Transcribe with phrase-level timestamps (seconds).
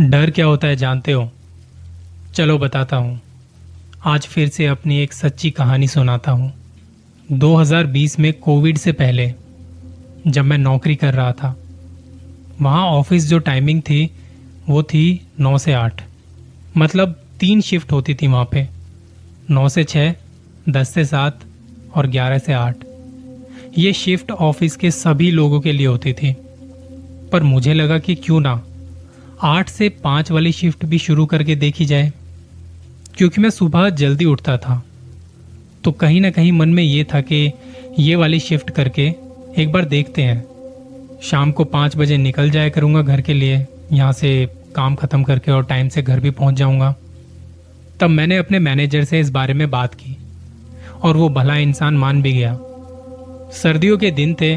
[0.00, 1.30] डर क्या होता है जानते हो?
[2.34, 3.20] चलो बताता हूँ।
[4.04, 6.52] आज फिर से अपनी एक सच्ची कहानी सुनाता हूँ।
[7.32, 9.32] 2020 में कोविड से पहले,
[10.26, 11.56] जब मैं नौकरी कर रहा था,
[12.62, 14.10] वहाँ ऑफ़िस जो टाइमिंग थी,
[14.68, 16.02] वो थी नौ से आठ।
[16.76, 18.68] मतलब तीन शिफ्ट होती थी वहाँ पे।
[19.50, 20.14] नौ से छः
[20.68, 21.40] दस से सात
[21.94, 22.76] और ग्यारह से आठ।
[23.78, 26.36] ये शिफ्ट ऑफ़िस के सभी लोगों के लिए होती थी।
[27.32, 28.64] पर मुझे लगा कि क्यों ना
[29.42, 32.12] आठ से पाँच वाली शिफ्ट भी शुरू करके देखी जाए,
[33.16, 34.82] क्योंकि मैं सुबह जल्दी उठता था।
[35.84, 37.50] तो कहीं ना कहीं मन में ये था कि
[37.98, 39.02] ये वाली शिफ्ट करके
[39.58, 40.44] एक बार देखते हैं।
[41.22, 45.52] शाम को पाँच बजे निकल जाया करूँगा घर के लिए, यहाँ से काम ख़त्म करके
[45.52, 46.94] और टाइम से घर भी पहुँच जाऊँगा।
[48.00, 50.16] तब मैंने अपने मैनेजर से इस बारे में बात की
[51.02, 52.58] और वो भला इंसान मान भी गया।
[53.54, 54.54] सर्दियों के दिन थे,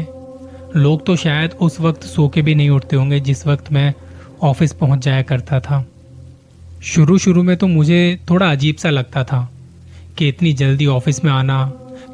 [0.76, 3.92] लोग तो शायद उस वक्त सो के भी नहीं उठते होंगे जिस वक्त मैं
[4.42, 5.84] ऑफ़िस पहुँच जाया करता था।
[6.84, 9.48] शुरू शुरू में तो मुझे थोड़ा अजीब सा लगता था
[10.18, 11.64] कि इतनी जल्दी ऑफ़िस में आना,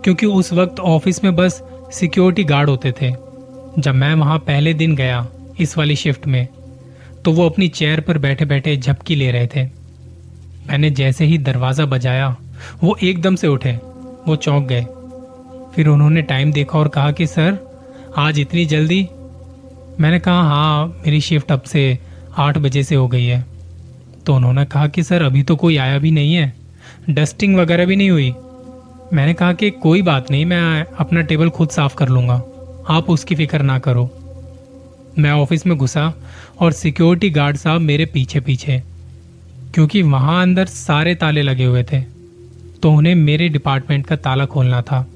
[0.05, 3.11] क्योंकि उस वक्त ऑफ़िस में बस सिक्योरिटी गार्ड होते थे।
[3.79, 5.27] जब मैं वहाँ पहले दिन गया
[5.61, 6.47] इस वाली शिफ्ट में
[7.25, 9.65] तो वो अपनी चेयर पर बैठे बैठे झपकी ले रहे थे।
[10.67, 12.37] मैंने जैसे ही दरवाज़ा बजाया,
[12.83, 13.73] वो एकदम से उठे,
[14.29, 14.85] वो चौंक गए।
[15.75, 17.59] फिर उन्होंने टाइम देखा और कहा कि, सर,
[18.17, 19.09] आज इतनी जल्दी?
[20.01, 21.99] मैंने कहा हाँ मेरी शिफ्ट अब से
[22.37, 23.45] आठ बजे से हो गई है।
[24.27, 26.55] तो उन्होंने कहा कि, सर, अभी तो कोई आया भी नहीं है।
[27.11, 28.35] डस्टिंग वगैरह भी नहीं हुई।
[29.13, 32.43] मैंने कहा कि, कोई बात नहीं, मैं अपना टेबल खुद साफ़ कर लूँगा।
[32.89, 34.11] आप उसकी फ़िक्र ना करो।
[35.19, 36.15] मैं ऑफ़िस में घुसा
[36.61, 38.83] और सिक्योरिटी गार्ड साहब मेरे पीछे पीछे
[39.75, 42.01] क्योंकि वहाँ अंदर सारे ताले लगे हुए थे।
[42.83, 45.09] तो उन्हें मेरे डिपार्टमेंट का ताला खोलना था।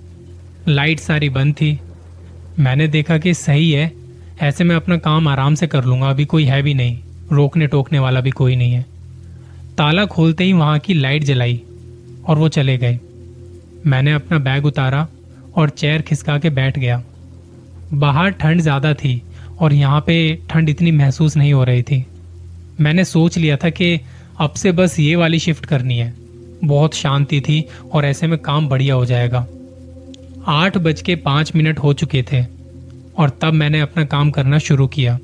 [0.69, 1.80] लाइट सारी बंद थी।
[2.58, 3.92] मैंने देखा कि सही है,
[4.41, 6.98] ऐसे में अपना काम आराम से कर लूँगा, अभी कोई है भी नहीं।
[7.32, 8.82] रोकने टोकने वाला भी कोई नहीं है।
[9.78, 11.60] ताला खोलते ही वहाँ की लाइट जलाई
[12.28, 12.98] और वो चले गए।
[13.86, 15.06] मैंने अपना बैग उतारा
[15.56, 17.03] और चेयर खिसका के बैठ गया।
[17.94, 19.22] बाहर ठंड ज़्यादा थी
[19.60, 20.16] और यहाँ पे
[20.50, 22.04] ठंड इतनी महसूस नहीं हो रही थी।
[22.80, 24.00] मैंने सोच लिया था कि
[24.41, 26.12] अब से बस ये वाली शिफ्ट करनी है।
[26.64, 29.47] बहुत शांति थी और ऐसे में काम बढ़िया हो जाएगा।
[30.48, 32.44] आठ बज के पाँच मिनट हो चुके थे
[33.19, 35.19] और तब मैंने अपना काम करना शुरू किया।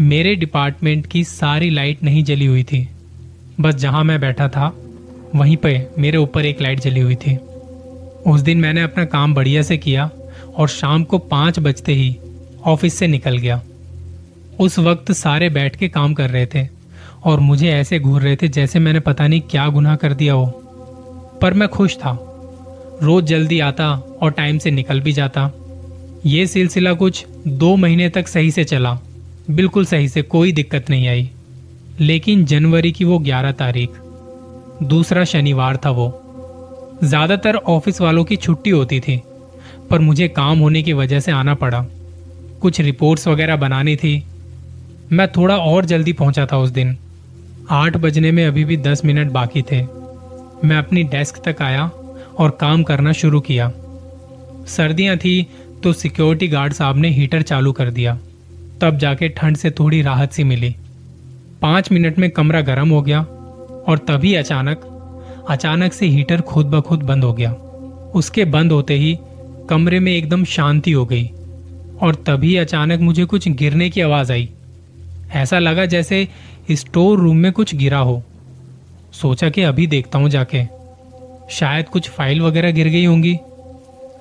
[0.00, 2.88] मेरे डिपार्टमेंट की सारी लाइट नहीं जली हुई थी।
[3.60, 4.76] बस जहाँ मैं बैठा था,
[5.34, 7.36] वहीं पे मेरे ऊपर एक लाइट जली हुई थी।
[8.26, 10.10] उस दिन मैंने अपना काम बढ़िया से किया
[10.56, 12.16] और शाम को पाँच बजते ही
[12.64, 13.62] ऑफ़िस से निकल गया।
[14.60, 16.68] उस वक्त सारे बैठ के काम कर रहे थे
[17.24, 20.46] और मुझे ऐसे घूर रहे थे जैसे मैंने पता नहीं क्या गुनाह कर दिया हो।
[21.42, 22.18] पर मैं खुश था।
[23.02, 25.52] रोज जल्दी आता और टाइम से निकल भी जाता।
[26.26, 28.98] ये सिलसिला कुछ दो महीने तक सही से चला।
[29.48, 31.28] बिल्कुल सही से कोई दिक्कत नहीं आई।
[32.00, 33.90] लेकिन जनवरी की वो ग्यारह तारीख,
[34.82, 36.08] दूसरा शनिवार था वो।
[37.04, 39.20] ज़्यादातर ऑफ़िस वालों की छुट्टी होती थी,
[39.90, 41.84] पर मुझे काम होने की वजह से आना पड़ा।
[42.60, 44.22] कुछ रिपोर्ट्स वगैरह बनानी थी।
[45.12, 46.96] मैं थोड़ा और जल्दी पहुँचा था उस दिन।
[47.70, 49.82] आठ बजने में अभी भी दस मिनट बाकी थे।
[50.64, 51.90] मैं अपनी डेस्क तक आया
[52.38, 53.72] और काम करना शुरू किया।
[54.68, 55.46] सर्दियाँ थी
[55.82, 58.18] तो सिक्योरिटी गार्ड साहब ने हीटर चालू कर दिया।
[58.80, 60.74] तब जाके ठंड से थोड़ी राहत सी मिली।
[61.62, 63.20] पाँच मिनट में कमरा गर्म हो गया
[63.88, 64.84] और तभी अचानक
[65.48, 67.52] अचानक से हीटर खुद ब खुद बंद हो गया।
[68.14, 69.18] उसके बंद होते ही
[69.70, 71.30] कमरे में एकदम शांति हो गई
[72.02, 74.48] और तभी अचानक मुझे कुछ गिरने की आवाज़ आई।
[75.32, 76.28] ऐसा लगा जैसे
[76.70, 78.22] स्टोर रूम में कुछ गिरा हो।
[79.12, 80.64] सोचा कि अभी देखता हूँ जाके।
[81.50, 83.38] शायद कुछ फ़ाइल वगैरह गिर गई होंगी।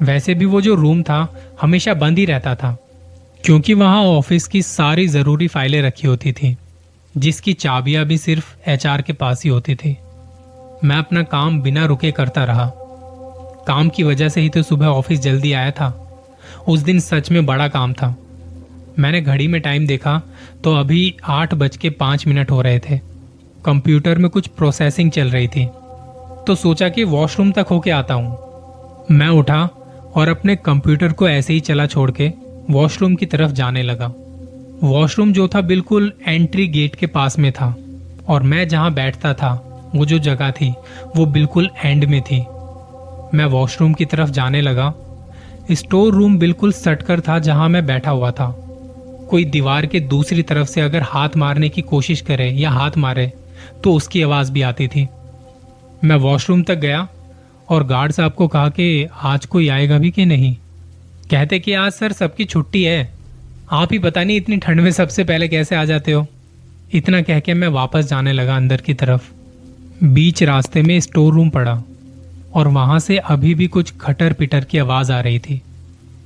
[0.02, 2.78] वैसे भी वो जो रूम था, हमेशा बंद ही रहता था।
[3.46, 6.56] क्योंकि वहाँ ऑफ़िस की सारी ज़रूरी फाइलें रखी होती थी,
[7.18, 9.96] जिसकी चाबियाँ भी सिर्फ़ एचआर के पास ही होती थी।
[10.84, 12.72] मैं अपना काम बिना रुके करता रहा।
[13.68, 15.88] काम की वजह से ही तो सुबह ऑफ़िस जल्दी आया था।
[16.68, 18.16] उस दिन सच में बड़ा काम था।
[19.00, 20.22] मैंने घड़ी में टाइम देखा
[20.64, 22.98] तो अभी आठ बज के पाँच मिनट हो रहे थे।
[23.66, 25.66] कंप्यूटर में कुछ प्रोसेसिंग चल रही थी।
[26.48, 29.64] तो सोचा कि वॉशरूम तक होके आता हूँ। मैं उठा
[30.16, 32.30] और अपने कंप्यूटर को ऐसे ही चला छोड़ के
[32.70, 34.08] वॉशरूम की तरफ़ जाने लगा।
[34.84, 37.76] वॉशरूम जो था बिल्कुल एंट्री गेट के पास में था
[38.28, 39.52] और मैं जहाँ बैठता था,
[39.96, 40.74] वो जो जगह थी,
[41.16, 42.40] वो बिल्कुल एंड में थी।
[43.34, 44.94] मैं वॉशरूम की तरफ़ जाने लगा।
[45.72, 48.56] स्टोर रूम बिल्कुल सटकर था जहाँ मैं बैठा हुआ था।
[49.30, 53.32] कोई दीवार के दूसरी तरफ़ से अगर हाथ मारने की कोशिश करे या हाथ मारे
[53.84, 55.08] तो उसकी आवाज़ भी आती थी।
[56.04, 57.08] मैं वॉशरूम तक गया
[57.70, 60.56] और गार्ड साहब को कहा कि आज कोई आएगा भी कि नहीं?
[61.32, 63.14] कहते कि आज सर सबकी छुट्टी है।
[63.72, 66.28] आप ही पता नहीं इतनी ठंड में सबसे पहले कैसे आ जाते हो।
[66.94, 69.32] इतना कह के मैं वापस जाने लगा अंदर की तरफ़।
[70.04, 71.84] बीच रास्ते में स्टोर रूम पड़ा
[72.54, 75.62] और वहाँ से अभी भी कुछ खटर पिटर की आवाज़ आ रही थी।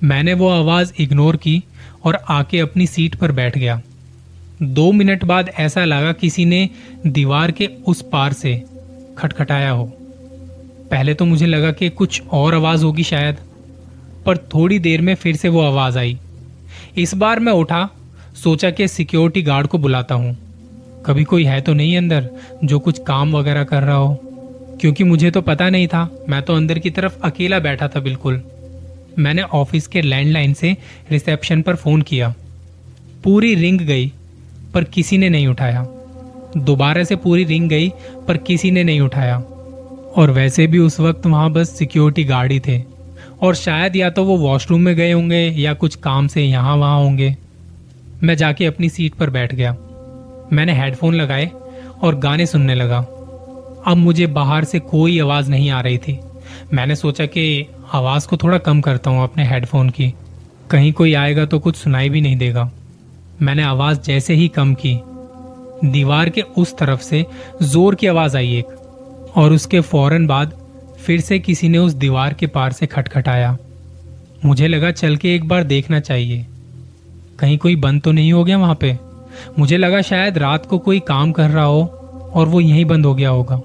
[0.03, 1.63] मैंने वो आवाज़ इग्नोर की
[2.03, 3.81] और आके अपनी सीट पर बैठ गया।
[4.63, 6.69] दो मिनट बाद ऐसा लगा किसी ने
[7.07, 8.63] दीवार के उस पार से
[9.17, 9.85] खटखटाया हो।
[10.91, 13.37] पहले तो मुझे लगा कि कुछ और आवाज़ होगी शायद।
[14.25, 16.19] पर थोड़ी देर में फिर से वो आवाज़ आई।
[16.97, 17.89] इस बार मैं उठा,
[18.43, 20.37] सोचा कि सिक्योरिटी गार्ड को बुलाता हूँ।
[21.05, 22.29] कभी कोई है तो नहीं अंदर,
[22.63, 24.19] जो कुछ काम वगैरह कर रहा हो।
[24.81, 28.43] क्योंकि मुझे तो पता नहीं था, मैं तो अंदर की तरफ़ अकेला बैठा था बिल्कुल।
[29.19, 30.77] मैंने ऑफ़िस के लैंडलाइन से
[31.11, 32.33] रिसेप्शन पर फ़ोन किया।
[33.23, 34.13] पूरी रिंग गई,
[34.73, 35.87] पर किसी ने नहीं उठाया।
[36.57, 37.89] दोबारा से पूरी रिंग गई,
[38.27, 39.37] पर किसी ने नहीं उठाया।
[40.15, 42.90] और वैसे भी उस वक्त वहाँ बस सिक्योरिटी गार्ड ही थे।
[43.41, 46.99] और शायद या तो वो वॉशरूम में गए होंगे या कुछ काम से यहाँ वहाँ
[46.99, 47.35] होंगे।
[48.23, 49.75] मैं जाके अपनी सीट पर बैठ गया।
[50.53, 51.51] मैंने हेडफोन लगाए
[52.01, 52.97] और गाने सुनने लगा।
[53.87, 56.19] अब मुझे बाहर से कोई आवाज़ नहीं आ रही थी।
[56.73, 60.13] मैंने सोचा कि आवाज़ को थोड़ा कम करता हूँ अपने हेडफोन की।
[60.71, 62.71] कहीं कोई आएगा तो कुछ सुनाई भी नहीं देगा।
[63.41, 64.99] मैंने आवाज़ जैसे ही कम की।
[65.85, 67.25] दीवार के उस तरफ़ से
[67.63, 68.65] ज़ोर की आवाज़ आई एक।
[69.35, 70.53] और उसके फ़ौरन बाद
[71.05, 73.57] फिर से किसी ने उस दीवार के पार से खटखटाया।
[74.45, 76.45] मुझे लगा, चल के एक बार देखना चाहिए।
[77.39, 78.97] कहीं कोई बंद तो नहीं हो गया वहाँ पे?
[79.59, 81.83] मुझे लगा शायद रात को कोई काम कर रहा हो
[82.33, 83.61] और वो यहीं बंद हो गया होगा।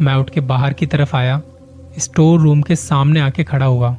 [0.00, 1.40] मैं उठ के बाहर की तरफ़ आया।
[1.98, 3.96] स्टोर रूम के सामने आके खड़ा हुआ।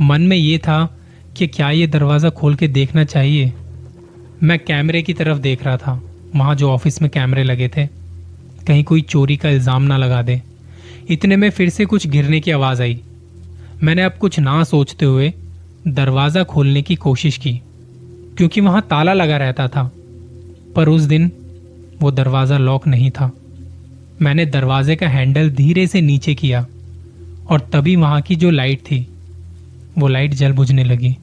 [0.00, 0.96] मन में ये था
[1.36, 3.52] कि क्या ये दरवाज़ा खोल के देखना चाहिए।
[4.42, 6.02] मैं कैमरे की तरफ़ देख रहा था।
[6.36, 7.86] वहाँ जो ऑफ़िस में कैमरे लगे थे,
[8.66, 10.42] कहीं कोई चोरी का इल्ज़ाम ना लगा दे।
[11.08, 13.00] इतने में फिर से कुछ गिरने की आवाज़ आई।
[13.82, 15.32] मैंने अब कुछ ना सोचते हुए
[15.88, 17.52] दरवाज़ा खोलने की कोशिश की,
[18.36, 19.90] क्योंकि वहाँ ताला लगा रहता था,
[20.76, 21.30] पर उस दिन
[22.00, 23.30] वो दरवाज़ा लॉक नहीं था।
[24.22, 26.66] मैंने दरवाजे का हैंडल धीरे से नीचे किया,
[27.50, 29.06] और तभी वहाँ की जो लाइट थी,
[29.98, 31.16] वो लाइट जल बुझने लगी।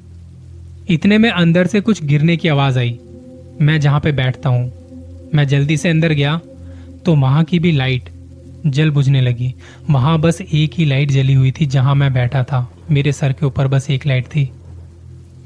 [0.89, 2.97] इतने में अंदर से कुछ गिरने की आवाज़ आई,
[3.61, 4.71] मैं जहाँ पे बैठता हूँ,
[5.35, 6.39] मैं जल्दी से अंदर गया
[7.05, 8.09] तो वहाँ की भी लाइट
[8.67, 9.53] जल बुझने लगी।
[9.89, 13.45] वहाँ बस एक ही लाइट जली हुई थी जहाँ मैं बैठा था। मेरे सर के
[13.45, 14.49] ऊपर बस एक लाइट थी।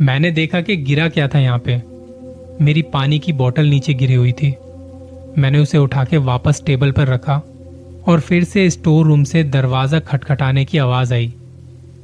[0.01, 1.81] मैंने देखा कि गिरा क्या था यहाँ पे।
[2.61, 4.53] मेरी पानी की बोतल नीचे गिरी हुई थी।
[5.37, 7.41] मैंने उसे उठा के वापस टेबल पर रखा
[8.07, 11.33] और फिर से स्टोर रूम से दरवाज़ा खटखटाने की आवाज़ आई।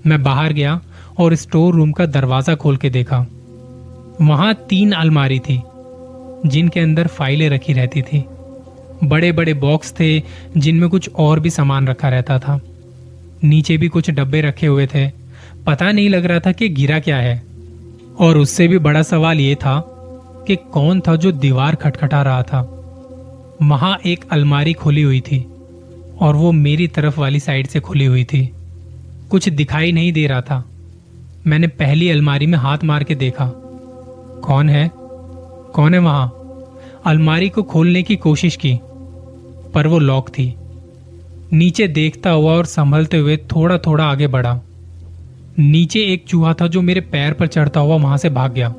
[0.08, 0.80] मैं बाहर गया
[1.20, 3.26] और स्टोर रूम का दरवाज़ा खोल के देखा।
[4.22, 5.62] वहाँ तीन अलमारी थी,
[6.46, 8.24] जिनके अंदर फाइलें रखी रहती थी।
[9.04, 10.24] बड़े बड़े बॉक्स थे,
[10.58, 12.62] जिनमें कुछ और भी सामान रखा रहता था।
[13.44, 15.12] नीचे भी कुछ डब्बे रखे हुए थे।
[15.66, 17.44] पता नहीं लग रहा था कि गिरा क्या है।
[18.20, 19.84] और उससे भी बड़ा सवाल यह था
[20.48, 22.72] कि कौन था जो दीवार खटखटा रहा था।
[23.62, 25.46] वहाँ एक अलमारी खुली हुई थी
[26.22, 28.54] और वो मेरी तरफ़ वाली साइड से खुली हुई थी।
[29.32, 30.70] कुछ दिखाई नहीं दे रहा था।
[31.48, 33.52] मैंने पहली अलमारी में हाथ मार के देखा।
[34.44, 34.92] कौन है?
[35.74, 36.34] कौन है वहाँ?
[37.06, 38.80] अलमारी को खोलने की कोशिश की।
[39.76, 40.54] पर वो लॉक थी।
[41.54, 44.60] नीचे देखता हुआ और संभलते हुए थोड़ा थोड़ा आगे बढ़ा।
[45.60, 48.74] नीचे एक चूहा था जो मेरे पैर पर चढ़ता हुआ वहाँ से भाग गया।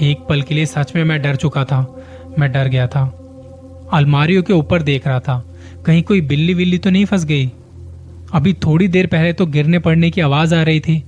[0.00, 1.80] एक पल के लिए सच में मैं डर चुका था।
[2.38, 3.02] मैं डर गया था।
[3.92, 5.42] अलमारियों के ऊपर देख रहा था।
[5.86, 7.50] कहीं कोई बिल्ली बिल्ली तो नहीं फंस गई?
[8.34, 11.02] अभी थोड़ी देर पहले तो गिरने पड़ने की आवाज़ आ रही थी,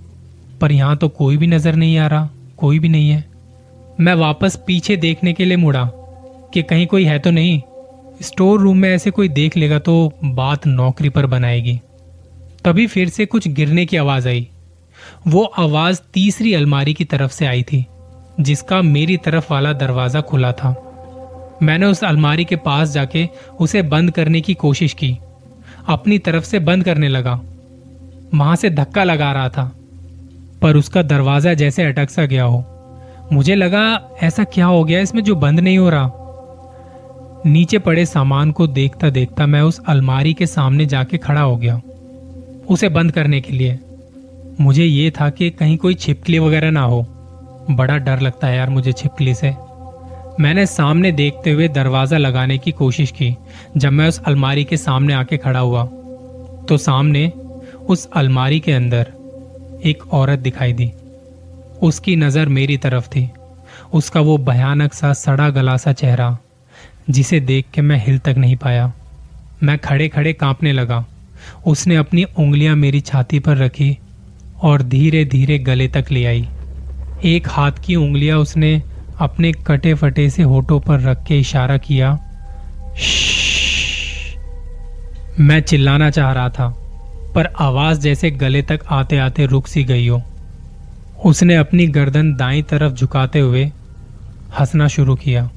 [0.61, 3.25] पर यहाँ तो कोई भी नज़र नहीं आ रहा, कोई भी नहीं है।
[4.00, 5.85] मैं वापस पीछे देखने के लिए मुड़ा
[6.55, 7.61] कि कहीं कोई है तो नहीं।
[8.23, 11.81] स्टोर रूम में ऐसे कोई देख लेगा तो बात नौकरी पर बनाएगी।
[12.65, 14.49] तभी फिर से कुछ गिरने की आवाज़ आई।
[15.29, 17.85] वो आवाज़ तीसरी अलमारी की तरफ़ से आई थी,
[18.41, 20.75] जिसका मेरी तरफ़ वाला दरवाज़ा खुला था।
[21.63, 23.29] मैंने उस अलमारी के पास जाके
[23.61, 25.17] उसे बंद करने की कोशिश की।
[25.89, 27.41] अपनी तरफ़ से बंद करने लगा।
[28.35, 29.73] वहाँ से धक्का लगा रहा था,
[30.63, 32.65] पर उसका दरवाज़ा जैसे अटक सा गया हो।
[33.33, 35.01] मुझे लगा, ऐसा क्या हो गया?
[35.01, 36.11] इसमें जो बंद नहीं हो रहा।
[37.49, 41.81] नीचे पड़े सामान को देखता देखता मैं उस अलमारी के सामने जाके खड़ा हो गया,
[42.69, 43.78] उसे बंद करने के लिए।
[44.61, 47.02] मुझे ये था कि कहीं कोई छिपकली वगैरह ना हो।
[47.71, 49.55] बड़ा डर लगता है यार मुझे छिपकली से।
[50.40, 53.37] मैंने सामने देखते हुए दरवाज़ा लगाने की कोशिश की,
[53.76, 55.85] जब मैं उस अलमारी के सामने आके खड़ा हुआ
[56.69, 57.26] तो सामने
[57.88, 59.12] उस अलमारी के अंदर
[59.85, 60.90] एक औरत दिखाई दी।
[61.83, 63.28] उसकी नज़र मेरी तरफ़ थी।
[63.93, 66.37] उसका वो भयानक सा सड़ा गला सा चेहरा
[67.11, 68.93] जिसे देख के मैं हिल तक नहीं पाया।
[69.62, 71.05] मैं खड़े खड़े कांपने लगा।
[71.67, 73.99] उसने अपनी उंगलियाँ मेरी छाती पर रखी
[74.62, 76.49] और धीरे धीरे गले तक ले आई।
[77.25, 78.83] एक हाथ की उंगलियाँ उसने
[79.21, 82.12] अपने कटे फटे से होठों पर रख के इशारा किया
[85.41, 86.69] मैं चिल्लाना चाह रहा था
[87.35, 90.23] पर आवाज़ जैसे गले तक आते आते रुक सी गई हो
[91.25, 93.65] उसने अपनी गर्दन दाई तरफ़ झुकाते हुए
[94.61, 95.50] हंसना शुरू किया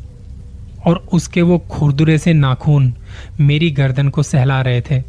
[0.85, 2.93] और उसके वो खुरदुरे से नाखून
[3.39, 5.03] मेरी गर्दन को सहला रहे थे।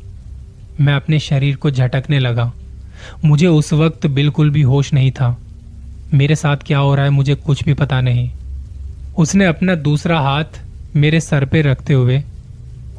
[0.80, 2.52] मैं अपने शरीर को झटकने लगा।
[3.24, 5.38] मुझे उस वक्त बिल्कुल भी होश नहीं था।
[6.14, 8.30] मेरे साथ क्या हो रहा है मुझे कुछ भी पता नहीं।
[9.18, 10.44] उसने अपना दूसरा हाथ
[10.96, 12.22] मेरे सर पे रखते हुए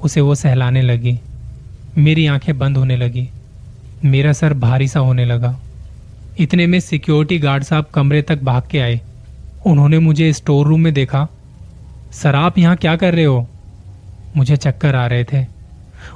[0.03, 1.19] उसे वो सहलाने लगी।
[1.97, 3.29] मेरी आँखें बंद होने लगी।
[4.05, 5.59] मेरा सर भारी सा होने लगा।
[6.39, 9.01] इतने में सिक्योरिटी गार्ड साहब कमरे तक भाग के आए।
[9.65, 11.27] उन्होंने मुझे स्टोर रूम में देखा।
[12.13, 13.47] सर, आप यहाँ क्या कर रहे हो?
[14.37, 15.45] मुझे चक्कर आ रहे थे।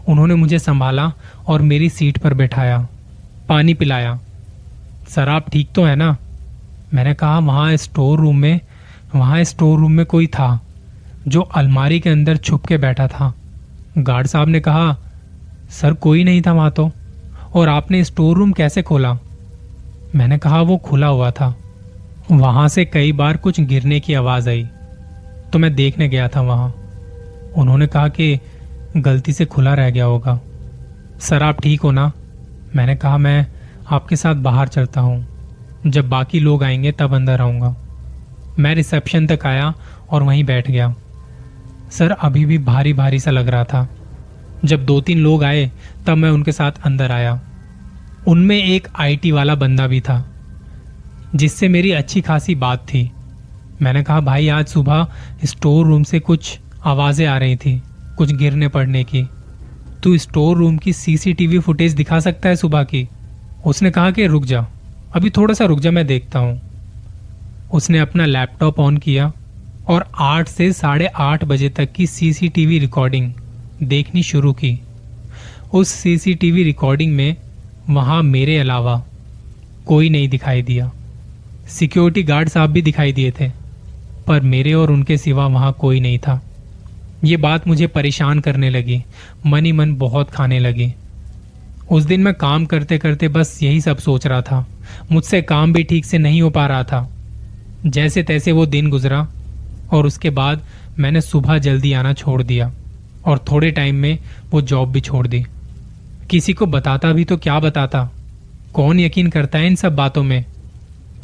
[0.08, 1.12] उन्होंने मुझे संभाला
[1.48, 2.88] और मेरी सीट पर बैठाया,
[3.50, 4.20] पानी पिलाया।
[5.10, 6.18] सर, आप ठीक तो है ना?
[6.94, 8.60] मैंने कहा, वहाँ स्टोर रूम में,
[9.16, 10.60] वहाँ स्टोर रूम में कोई था,
[11.28, 13.34] जो अलमारी के अंदर छुप के बैठा था।
[13.98, 14.98] गार्ड साहब ने कहा,
[15.70, 16.92] सर, कोई नहीं था वहाँ तो
[17.54, 19.18] और आपने स्टोर रूम कैसे खोला?
[20.16, 21.56] मैंने कहा, वो खुला हुआ था।
[22.32, 24.68] वहाँ से कई बार कुछ गिरने की आवाज़ आई।
[25.54, 26.76] तो मैं देखने गया था वहाँ।
[27.56, 28.40] उन्होंने कहा कि
[28.98, 30.40] गलती से खुला रह गया होगा।
[31.20, 32.12] सर, आप ठीक हो ना?
[32.76, 33.48] मैंने कहा, मैं
[33.92, 35.28] आपके साथ बाहर चलता हूँ।
[35.88, 37.76] जब बाकी लोग आएँगे, तब अंदर आऊँगा।
[38.60, 39.74] मैं रिसेप्शन तक आया
[40.10, 40.96] और वहीं बैठ गया।
[41.92, 43.90] सर, अभी भी भारी भारी सा लग रहा था।
[44.66, 45.72] जब दो तीन लोग आए,
[46.08, 47.42] तब मैं उनके साथ अंदर आया।
[48.28, 50.30] उनमें एक आईटी वाला बंदा भी था,
[51.36, 53.12] जिससे मेरी अच्छी खासी बात थी।
[53.82, 55.08] मैंने कहा, भाई, आज सुबह
[55.46, 57.82] स्टोर रूम से कुछ आवाज़ें आ रही थी,
[58.18, 59.24] कुछ गिरने पड़ने की।
[60.04, 63.08] तू स्टोर रूम की सीसीटीवी फुटेज दिखा सकता है सुबह की?
[63.66, 64.68] उसने कहा कि, रुक जा,
[65.16, 66.62] अभी थोड़ा सा रुक जा, मैं देखता हूँ।
[67.74, 69.32] उसने अपना लैपटॉप ऑन किया
[69.88, 73.34] और आठ से साढ़े आठ बजे तक की सीसीटीवी रिकॉर्डिंग
[73.84, 74.80] देखनी शुरू की।
[75.74, 77.36] उस सीसीटीवी रिकॉर्डिंग में
[77.90, 79.06] वहाँ मेरे अलावा
[79.86, 80.92] कोई नहीं दिखाई दिया।
[81.68, 83.67] सिक्योरिटी गार्ड साहब भी दिखाई दिए थे।
[84.28, 86.42] पर मेरे और उनके सिवा वहाँ कोई नहीं था।
[87.24, 89.04] ये बात मुझे परेशान करने लगी।
[89.46, 90.94] मन ही मन बहुत खाने लगी।
[91.92, 94.68] उस दिन मैं काम करते करते बस यही सब सोच रहा था।
[95.12, 97.14] मुझसे काम भी ठीक से नहीं हो पा रहा था।
[97.86, 99.28] जैसे तैसे वो दिन गुजरा
[99.92, 100.62] और उसके बाद
[101.00, 102.74] मैंने सुबह जल्दी आना छोड़ दिया
[103.26, 104.18] और थोड़े टाइम में
[104.52, 105.46] वो जॉब भी छोड़ दी।
[106.30, 108.12] किसी को बताता भी तो क्या बताता?
[108.74, 110.46] कौन यकीन करता है इन सब बातों में?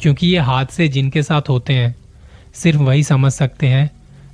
[0.00, 1.96] क्योंकि ये हादसे जिनके साथ होते हैं।
[2.54, 3.90] सिर्फ़ वही समझ सकते हैं,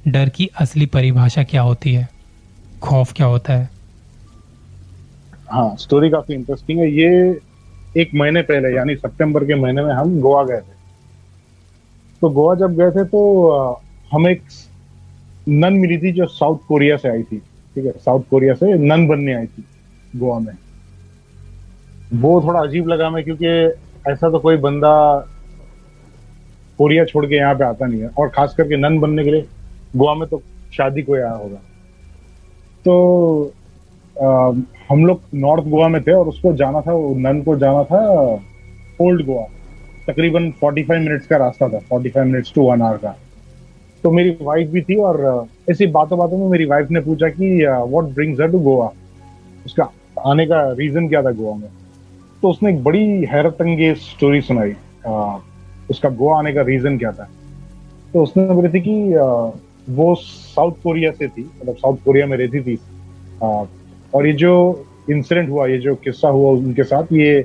[0.08, 2.08] डर की असली परिभाषा क्या होती है,
[2.82, 3.68] खौफ क्या होता है।
[5.50, 7.40] हाँ स्टोरी काफ़ी इंटरेस्टिंग है। ये
[7.96, 10.78] एक महीने पहले, यानी सितंबर के महीने में हम गोवा गए थे।
[12.22, 13.80] तो गोवा जब गए थे तो
[14.12, 14.42] हमें एक
[15.48, 17.38] नन मिली थी जो साउथ कोरिया से आई थी।
[17.74, 19.64] ठीक है साउथ कोरिया से नन बनने आई थी
[20.16, 20.52] गोवा में।
[22.14, 23.46] वो थोड़ा अजीब लगा मैं क्योंकि
[24.10, 24.92] ऐसा तो कोई बंदा
[26.80, 29.46] कोरिया छोड़ के यहाँ पे आता नहीं है। और खास करके नन बनने के लिए
[29.96, 31.58] गोवा में तो शादी को आया होगा।
[32.84, 33.52] तो
[34.22, 34.52] आ,
[34.90, 38.00] हम लोग नॉर्थ गोवा में थे और उसको जाना था नन को जाना था
[39.00, 39.44] ओल्ड गोवा।
[40.06, 43.14] तकरीबन 45 मिनट्स का रास्ता था 45 मिनट्स टू वन आवर का।
[44.02, 47.50] तो मेरी वाइफ भी थी और ऐसी बातों बातों में मेरी वाइफ ने पूछा कि
[47.66, 48.90] what brings her to Goa
[49.66, 49.88] उसका
[50.26, 51.68] आने का रीजन क्या था गोवा में?
[52.42, 53.58] तो उसने एक बड़ी हैरत
[53.98, 54.72] स्टोरी सुनाई।
[55.90, 57.28] उसका गोवा आने का रीजन क्या था?
[58.12, 62.60] तो उसने बोली थी कि वो साउथ कोरिया से थी मतलब साउथ कोरिया में रहती
[62.60, 62.78] थी।
[63.42, 64.52] और ये जो
[65.10, 67.42] इंसिडेंट हुआ, ये जो किस्सा हुआ उनके साथ, ये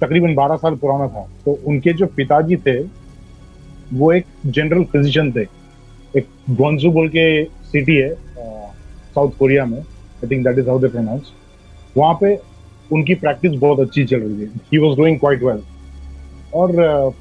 [0.00, 2.78] तकरीबन 12 साल पुराना था। तो उनके जो पिताजी थे,
[3.92, 5.46] वो एक जनरल फिजिशियन थे।
[6.16, 10.88] एक ग्वांजू बोल के सिटी है साउथ कोरिया में। I think that is how they
[10.88, 11.32] pronounce
[11.96, 12.34] वहाँ पे
[12.92, 15.62] उनकी प्रैक्टिस बहुत अच्छी चल रही थी। He was doing quite well
[16.54, 16.72] और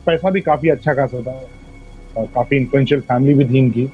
[0.06, 3.86] पैसा भी काफ़ी अच्छा खासा था। काफ़ी इन्फ्लुएंशियल फैमिली भी थी इनकी।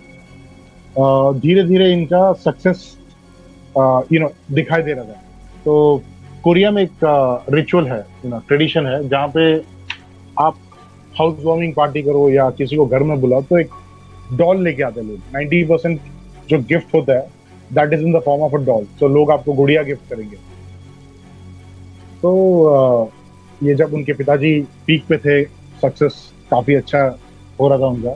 [1.39, 2.85] धीरे धीरे इनका सक्सेस
[4.11, 5.21] यू नो दिखाई दे रहा था।
[5.65, 6.03] तो
[6.43, 9.55] कोरिया में एक रिचुअल है यू नो ट्रेडिशन है, जहाँ पे
[10.37, 10.57] आप
[11.19, 13.69] हाउस वार्मिंग पार्टी करो या किसी को घर में बुलाओ तो एक
[14.33, 16.01] डॉल लेके आते हैं लोग। नाइन्टी परसेंट
[16.49, 17.27] जो गिफ्ट होता है
[17.71, 20.35] that is in the form of a doll तो लोग आपको गुड़िया गिफ्ट करेंगे।
[22.21, 23.11] तो
[23.63, 25.43] ये जब उनके पिताजी पीक पे थे
[25.81, 26.15] सक्सेस
[26.51, 26.99] काफ़ी अच्छा
[27.59, 28.15] हो रहा था उनका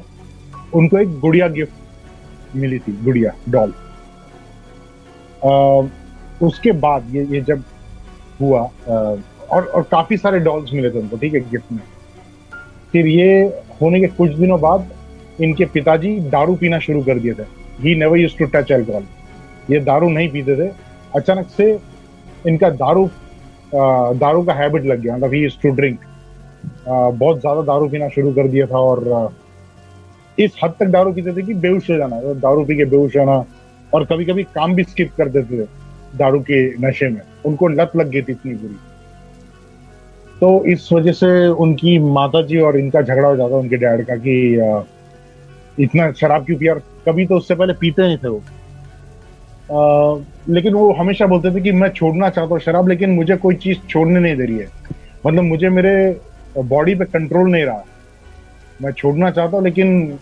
[0.77, 3.73] उनको एक गुड़िया गिफ्ट मिली थी गुड़िया डॉल
[6.47, 7.63] उसके बाद ये ये जब
[8.41, 9.15] हुआ आ,
[9.51, 11.81] और और काफ़ी सारे डॉल्स मिले थे उनको ठीक है गिफ्ट में.
[12.91, 13.41] फिर ये
[13.81, 14.89] होने के कुछ दिनों बाद
[15.41, 17.43] इनके पिताजी दारू पीना शुरू कर दिए थे.
[17.81, 19.03] He never use to touch alcohol
[19.69, 20.71] ये दारू नहीं पीते थे.
[21.15, 21.71] अचानक से
[22.47, 23.05] इनका दारू
[23.73, 25.99] दारू का हैबिट लग गया। मतलब ही यूज़ टू ड्रिंक
[26.87, 29.31] बहुत ज़्यादा दारू पीना शुरू कर दिया था और
[30.37, 33.43] इस हद तक दारू पीते थे कि बेहोश हो जाना। दारू पी के बेहोश होना
[33.93, 35.67] और कभी कभी काम भी स्किप कर देते थे
[36.17, 38.75] दारू के नशे में। उनको लत लग गई थी इतनी बुरी।
[40.39, 44.15] तो इस वजह से उनकी माता जी और इनका झगड़ा हो जाता उनके डैड का
[44.17, 44.35] कि
[45.79, 46.73] इतना शराब क्यों पिया?
[47.07, 48.41] कभी तो उससे पहले पीते नहीं थे वो।
[49.71, 53.77] लेकिन वो हमेशा बोलते थे कि मैं छोड़ना चाहता हूँ शराब, लेकिन मुझे कोई चीज़
[53.89, 54.67] छोड़ने नहीं दे रही है।
[55.25, 55.93] मतलब मुझे मेरे
[56.57, 57.83] बॉडी पे कंट्रोल नहीं रहा।
[58.81, 60.19] मैं छोड़ना चाहता हूँ, लेकिन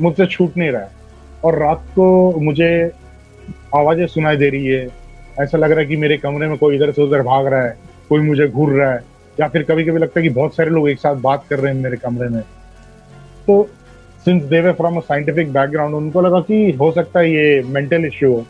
[0.00, 0.88] मुझसे छूट नहीं रहा
[1.44, 2.70] और रात को मुझे
[3.74, 4.86] आवाज़ें सुनाई दे रही है।
[5.40, 7.76] ऐसा लग रहा है कि मेरे कमरे में कोई इधर से उधर भाग रहा है,
[8.08, 9.00] कोई मुझे घूर रहा है,
[9.38, 11.74] या फिर कभी कभी लगता है कि बहुत सारे लोग एक साथ बात कर रहे
[11.74, 12.42] हैं मेरे कमरे में।
[13.46, 13.62] तो
[14.24, 18.32] सिंस देवे फ्रॉम अ साइंटिफिक बैकग्राउंड उनको लगा कि हो सकता है ये मेंटल इश्यू
[18.32, 18.44] हो।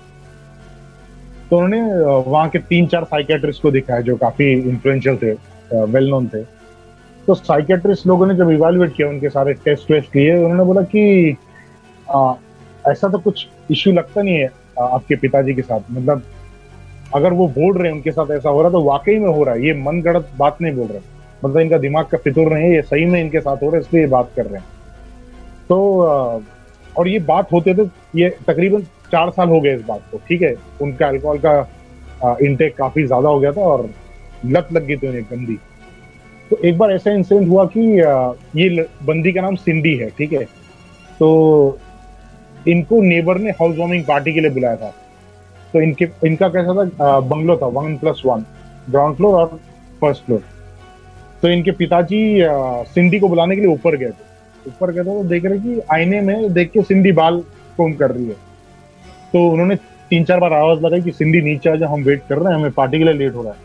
[1.51, 1.81] तो उन्होंने
[2.31, 5.33] वहाँ के तीन चार साइकेट्रिस्ट को दिखाया जो काफ़ी इन्फ्लुएंशियल थे
[5.85, 6.43] वेल नोन थे।
[7.27, 11.37] तो साइकेट्रिस्ट लोगों ने जब इवेल्युएट किया उनके सारे टेस्ट वेस्ट किए उन्होंने बोला कि
[12.09, 12.35] आ,
[12.85, 14.51] ऐसा तो कुछ इश्यू लगता नहीं है
[14.81, 16.23] आपके पिताजी के साथ। मतलब
[17.15, 19.55] अगर वो बोल रहे हैं उनके साथ ऐसा हो रहा तो वाकई में हो रहा
[19.55, 21.01] है। ये मन गढ़त बात नहीं बोल रहे।
[21.45, 23.81] मतलब इनका दिमाग का फितुर नहीं है ये सही में इनके साथ हो रहा है
[23.81, 24.67] इसलिए ये बात कर रहे हैं।
[25.69, 25.79] तो
[26.99, 30.43] और ये बात होते थे ये तकरीबन चार साल हो गए इस बात को, ठीक
[30.43, 30.55] है?
[30.83, 33.89] उनका अल्कोहल का इंटेक काफ़ी ज़्यादा हो गया था और
[34.47, 35.59] लत लग गई थी उन्हें, गंदी।
[36.51, 37.81] तो एक बार ऐसा इंसिडेंट हुआ कि
[38.57, 40.45] ये बंदी का नाम सिंडी है, ठीक है?
[41.21, 41.79] तो
[42.69, 44.93] इनको नेबर ने हाउस वार्मिंग पार्टी के लिए बुलाया था।
[45.73, 47.19] तो इनके, इनका कैसा था?
[47.21, 48.45] बंगलो था one plus one
[48.91, 49.59] ground floor और
[50.01, 50.43] फ़र्स्ट फ्लोर
[51.43, 52.19] तो इनके पिताजी
[52.89, 55.81] सिंडी को बुलाने के लिए ऊपर गए थे। ऊपर गए थे तो देख रहे कि
[55.93, 57.43] आईने में देख के सिंधी बाल
[57.77, 58.35] कोम कर रही है।
[59.33, 59.77] तो उन्होंने
[60.11, 62.61] तीन चार बार आवाज़ लगाई कि सिंडी नीचे आ जाए हम वेट कर रहे हैं
[62.61, 63.59] हमें पार्टी के लिए लेट हो रहा है।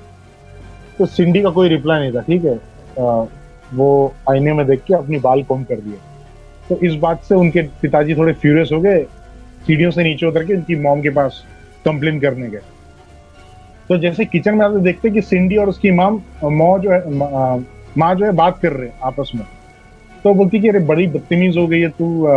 [0.97, 2.56] तो सिंडी का कोई रिप्लाई नहीं था ठीक है?
[3.00, 3.26] आ,
[3.74, 5.97] वो आईने में देख के अपनी बाल कोम कर दिए।
[6.69, 9.04] तो इस बात से उनके पिताजी थोड़े फ्यूरियस हो गए
[9.67, 11.43] सीढ़ियों से नीचे उतर के उनकी मॉम के पास
[11.86, 12.62] कंप्लेन करने गए।
[13.89, 16.12] तो जैसे किचन में आते देखते कि सिंडी और उसकी माँ
[16.43, 17.02] मौ जो है
[17.97, 19.45] माँ जो है बात कर रहे हैं आपस में।
[20.24, 22.28] तो बोलती कि अरे बड़ी बदतमीज हो गई है तू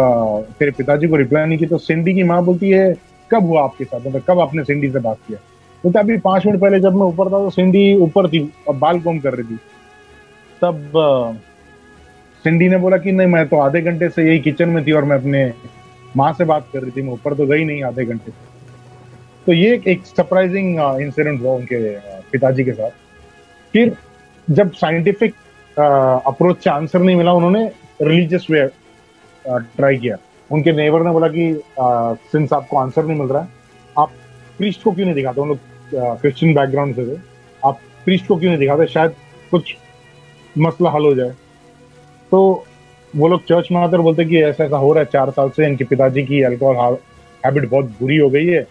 [0.58, 2.92] तेरे पिताजी को रिप्लाई नहीं की। तो सिंडी की माँ बोलती है
[3.30, 4.00] कब हुआ आपके साथ?
[4.00, 5.38] मतलब कब आपने सिंडी से बात किया?
[5.84, 9.00] बोलते अभी पाँच मिनट पहले जब मैं ऊपर था तो सिंडी ऊपर थी, अब बाल
[9.00, 9.56] कोम कर रही थी?
[10.62, 10.92] तब
[12.44, 15.04] सिंडी ने बोला कि नहीं, मैं तो आधे घंटे से यही किचन में थी और
[15.04, 15.52] मैं अपने
[16.16, 18.52] माँ से बात कर रही थी, मैं ऊपर तो गई नहीं आधे घंटे से।
[19.46, 21.78] तो ये एक सरप्राइजिंग इंसिडेंट हुआ उनके
[22.32, 22.90] पिताजी के साथ।
[23.74, 23.96] फिर
[24.48, 25.34] जब साइंटिफिक
[25.76, 27.70] अप्रोच से आंसर नहीं मिला, उन्होंने
[28.02, 28.66] रिलीजियस वे
[29.44, 30.16] ट्राई किया।
[30.50, 33.48] उनके नेबर ने बोला कि सिंस आपको आंसर नहीं मिल रहा है,
[33.96, 34.10] आप
[34.58, 35.40] प्रीस्ट को क्यों नहीं दिखाते?
[35.40, 35.58] उन लोग
[36.20, 37.18] क्रिश्चियन बैकग्राउंड से थे।
[37.62, 38.86] आप प्रीस्ट को क्यों नहीं दिखाते?
[38.86, 39.14] शायद
[39.50, 39.74] कुछ
[40.56, 41.30] मसला हल हो जाए।
[42.32, 42.64] तो
[43.14, 45.66] वो लोग चर्च में आकर बोलते कि ऐसा ऐसा हो रहा है, चार साल से
[45.66, 46.96] इनके पिताजी की अल्कोहल
[47.44, 48.66] हैबिट बहुत बुरी हो गई है।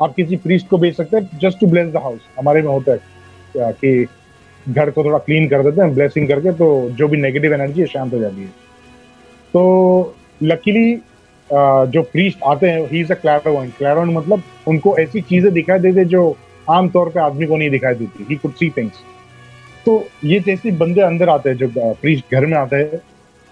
[0.00, 2.92] आप किसी प्रीस्ट को भेज सकते हैं just to bless the house हमारे में होता
[2.92, 4.06] है कि
[4.66, 7.86] घर को थोड़ा क्लीन कर देते हैं ब्लेसिंग करके तो जो भी नेगेटिव एनर्जी है,
[7.86, 8.48] शांत हो जाती है।
[9.54, 10.94] तो लकीली
[11.50, 16.04] जो प्रीस्ट आते हैं ही इज़ अ क्लैरोवेंट क्लैरोवेंट मतलब उनको ऐसी चीज़ें दिखाई देते
[16.04, 19.02] जो आम तौर पे आदमी को नहीं दिखाई देती। ही कुड सी थिंग्स
[19.86, 23.00] तो ये जैसे बंदे अंदर आते हैं, जो प्रीस्ट घर में आते हैं,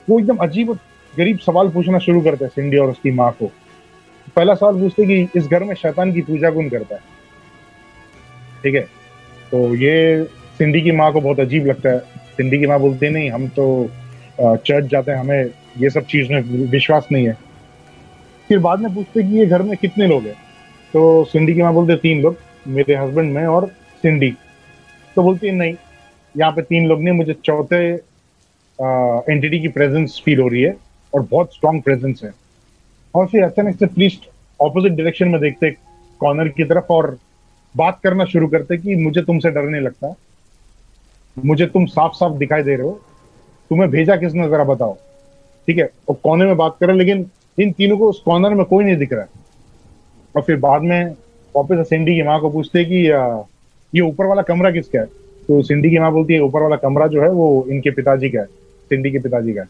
[0.08, 0.72] वो एकदम अजीब
[1.14, 3.50] गरीब सवाल पूछना शुरू करते हैं सिंडी और उसकी माँ को।
[4.36, 7.00] पहला सवाल पूछते कि इस घर में शैतान की पूजा कौन करता है।
[8.62, 8.80] ठीक है?
[9.50, 10.24] तो ये
[10.58, 11.98] सिंधी की माँ को बहुत अजीब लगता है।
[12.36, 13.90] सिंधी की माँ बोलती नहीं, हम तो
[14.40, 17.36] चर्च जाते हैं, हमें ये सब चीज़ में विश्वास नहीं है।
[18.52, 20.34] फिर बाद में पूछते कि ये घर में कितने लोग हैं?
[20.94, 22.36] तो सिंधी की माँ बोलते तीन लोग,
[22.68, 23.66] मेरे हस्बैंड मैं और
[24.02, 24.30] सिंधी
[25.16, 25.74] तो बोलती है, नहीं,
[26.34, 27.78] यहाँ पे तीन लोग नहीं, मुझे चौथे
[29.28, 30.74] एंटिटी की प्रेजेंस फील हो रही है
[31.12, 32.32] और बहुत स्ट्रॉन्ग प्रेजेंस है.
[33.14, 34.28] और फिर अचानक से प्लीस्ट
[34.60, 35.70] ऑपोजिट डायरेक्शन में देखते
[36.20, 37.16] कॉर्नर की तरफ़, और
[37.74, 40.14] बात करना शुरू करते कि मुझे तुमसे डर नहीं लगता।
[41.36, 43.00] मुझे तुम साफ़ साफ़ दिखाई दे रहे हो।
[43.70, 44.96] तुम्हें भेजा किसने, जरा बताओ।
[45.68, 48.84] ठीक है वो कॉर्नर में बात कर, लेकिन इन तीनों को उस कॉर्नर में कोई
[48.84, 49.28] नहीं दिख रहा है।
[50.34, 51.14] और फिर बाद में
[51.54, 53.04] वापस सिंडी की माँ को पूछते कि
[53.92, 55.06] ये ऊपर वाला कमरा किसका है?
[55.48, 58.40] तो सिंडी की माँ बोलती है ऊपर वाला कमरा जो है वो इनके पिताजी का
[58.40, 58.46] है,
[58.90, 59.68] सिंडी के पिताजी का है।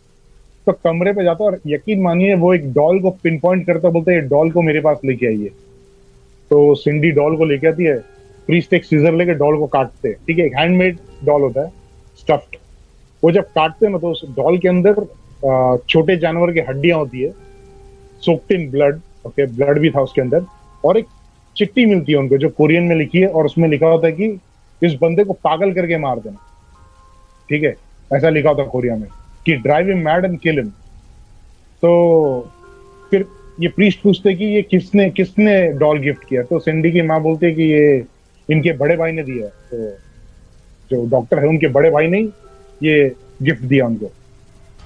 [0.67, 4.13] तो कमरे पे जाता और यकीन मानिए, वो एक डॉल को पिन पॉइंट करता बोलते
[4.13, 5.49] हैं डॉल को मेरे पास लेके आइए।
[6.51, 7.97] तो सिंडी डॉल को लेके आती है
[8.49, 11.73] प्रीस्ट एक सीजर लेके डॉल को काटते हैं। ठीक है, एक हैंडमेड डॉल होता है
[12.21, 12.57] स्टफ्ड
[13.23, 14.95] वो जब काटते हैं ना तो उस डॉल के अंदर
[15.89, 17.31] छोटे जानवर की हड्डियाँ होती है
[18.23, 20.45] soaked in blood okay blood भी था उसके अंदर,
[20.85, 21.07] और एक
[21.57, 24.39] चिट्ठी मिलती है उनको जो कोरियन में लिखी है, और उसमें लिखा होता है कि
[24.83, 26.39] इस बंदे को पागल करके मार देना।
[27.49, 27.75] ठीक है?
[28.11, 29.09] ऐसा लिखा होता कोरिया में
[29.47, 30.69] कि drive him mad and kill him
[31.83, 32.51] तो
[33.11, 33.25] फिर
[33.61, 36.43] ये प्रीस्ट पूछते कि ये किसने किसने डॉल गिफ्ट किया?
[36.43, 38.05] तो सिंडी की माँ बोलती है कि ये
[38.49, 39.89] इनके बड़े भाई ने दिया तो
[40.91, 42.21] जो डॉक्टर है, उनके बड़े भाई ने
[42.83, 44.07] ये गिफ्ट दिया उनको।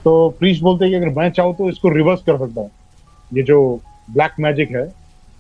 [0.05, 2.71] तो प्रीस्ट बोलते हैं कि अगर मैं चाहूँ तो इसको रिवर्स कर सकता हूँ।
[3.35, 4.93] ये जो ब्लैक मैजिक है,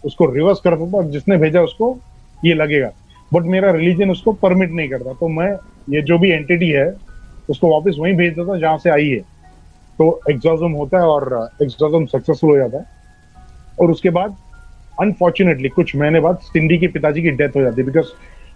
[0.04, 1.98] उसको रिवर्स कर सकता और जिसने भेजा उसको
[2.44, 2.90] ये लगेगा।
[3.34, 5.56] बट मेरा रिलीजन उसको परमिट नहीं करता। तो मैं
[5.90, 6.94] ये जो भी एंटिटी है,
[7.50, 9.20] उसको वापस वहीं भेज देता हूँ जहाँ से आई है।
[9.98, 12.84] तो एग्जॉजम होता है और एग्जॉजम सक्सेसफुल हो जाता है।
[13.80, 14.36] और उसके बाद
[15.00, 18.06] अनफॉर्चुनेटली कुछ महीने बाद सिंडी के पिताजी की डेथ हो जाती है। बिकॉज़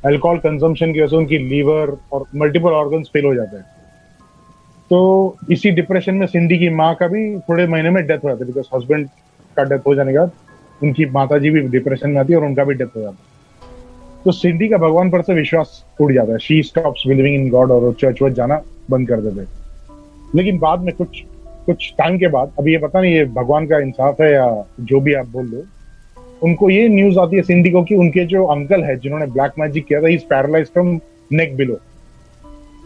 [0.06, 3.64] एल्कोहल कंजम्पशन की वजह से उनकी लीवर और मल्टीपल ऑर्गन फेल हो जाते हैं।
[4.90, 8.40] तो इसी डिप्रेशन में सिंधी की माँ का भी थोड़े महीने में डेथ हो जाती
[8.40, 9.08] है बिकॉज़ हस्बैंड
[9.56, 10.30] का डेथ हो जाने के बाद
[10.82, 13.28] उनकी माता जी भी डिप्रेशन में आती है और उनका भी डेथ हो जाता है।
[14.24, 17.70] तो सिंधी का भगवान पर से विश्वास उड़ जाता है। She stops believing in God
[17.70, 21.22] और चर्च वर्च जाना बंद कर देते लेकिन बाद में कुछ
[21.66, 25.00] कुछ टाइम के बाद, अभी ये पता नहीं ये भगवान का इंसाफ है या जो
[25.00, 25.62] भी आप बोल लो
[26.42, 29.84] उनको ये न्यूज़ आती है सिंधी को कि उनके जो अंकल है, जिन्होंने ब्लैक मैजिक
[29.86, 30.98] किया था is paralyse from
[31.32, 31.78] neck below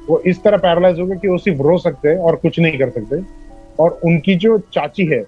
[0.09, 2.79] वो इस तरह पैरालाइज हो गया कि वो सिर्फ़ रो सकते हैं और कुछ नहीं
[2.79, 3.23] कर सकते।
[3.83, 5.23] और उनकी जो चाची है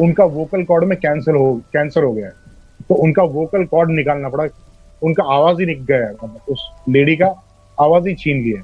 [0.00, 2.32] उनका वोकल कॉर्ड में कैंसर हो कैंसर हो गया है।
[2.88, 4.46] तो उनका वोकल कॉर्ड निकालना पड़ा।
[5.02, 7.34] उनका आवाज़ ही निक गया है। मतलब उस लेडी का
[7.78, 8.62] आवाज़ ही छीन लिया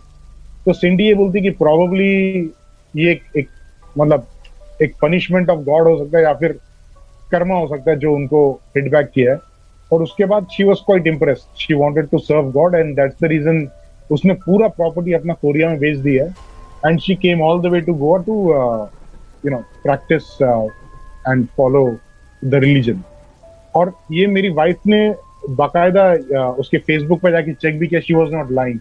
[0.67, 2.53] तो सिंडी ये बोलती कि प्रोबेबली
[2.95, 3.49] ये एक, एक
[3.99, 4.27] मतलब
[4.83, 6.53] एक पनिशमेंट ऑफ़ गॉड हो सकता है या फिर
[7.31, 8.41] कर्मा हो सकता है जो उनको
[8.75, 9.39] फीडबैक किया है।
[9.93, 13.27] और उसके बाद she was quite impress she wanted to serve God and that's the
[13.27, 13.61] reason
[14.13, 16.35] उसने पूरा प्रॉपर्टी अपना कोरिया में बेच दिया है।
[16.87, 18.35] And she came all the way to Goa to
[19.45, 21.87] you know practice and follow
[22.43, 23.03] the religion
[23.75, 25.09] और ये मेरी वाइफ ने
[25.49, 28.79] बाकायदा uh, उसके फेसबुक पर जाके चेक भी किया शी वॉज़ नॉट लाइंग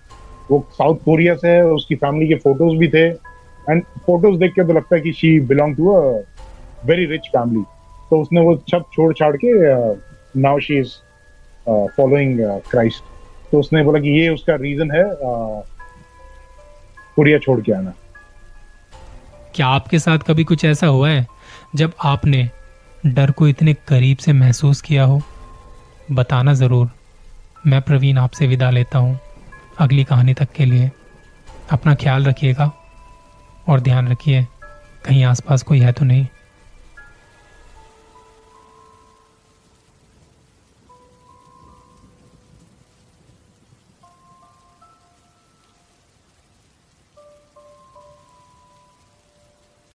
[0.51, 3.05] वो साउथ कोरिया से है उसकी फैमिली के फ़ोटोज़ भी थे।
[3.69, 6.01] एंड फ़ोटोज़ देख के तो लगता है कि she belong to a
[6.85, 7.63] very rich family
[8.09, 9.53] तो उसने वो सब छोड़ छाड़ के
[10.41, 10.93] now she is
[11.67, 13.03] following Christ
[13.51, 15.03] तो उसने बोला कि ये उसका रीजन है
[17.15, 17.93] कुरिया छोड़ के आना।
[19.55, 21.25] क्या आपके साथ कभी कुछ ऐसा हुआ है
[21.75, 22.49] जब आपने
[23.05, 25.21] डर को इतने करीब से महसूस किया हो?
[26.11, 26.89] बताना ज़रूर।
[27.67, 29.19] मैं प्रवीण आपसे विदा लेता हूँ
[29.79, 30.89] अगली कहानी तक के लिए।
[31.71, 32.71] अपना ख्याल रखिएगा
[33.69, 34.43] और ध्यान रखिए,
[35.05, 36.25] कहीं आसपास कोई है तो नहीं।